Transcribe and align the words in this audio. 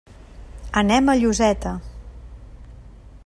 Anem 0.81 1.11
a 1.11 1.15
Lloseta. 1.19 1.73